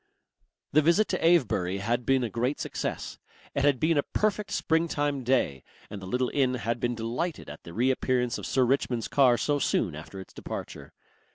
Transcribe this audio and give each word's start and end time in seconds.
The 0.71 0.81
visit 0.81 1.07
to 1.09 1.23
Avebury 1.23 1.77
had 1.77 2.07
been 2.07 2.23
a 2.23 2.29
great 2.31 2.59
success. 2.59 3.19
It 3.53 3.63
had 3.63 3.79
been 3.79 3.99
a 3.99 4.01
perfect 4.01 4.49
springtime 4.49 5.23
day, 5.23 5.63
and 5.91 6.01
the 6.01 6.07
little 6.07 6.31
inn 6.33 6.55
had 6.55 6.79
been 6.79 6.95
delighted 6.95 7.51
at 7.51 7.61
the 7.65 7.71
reappearance 7.75 8.39
of 8.39 8.47
Sir 8.47 8.63
Richmond's 8.63 9.07
car 9.07 9.37
so 9.37 9.59
soon 9.59 9.93
after 9.93 10.19
its 10.19 10.33
departure. 10.33 10.91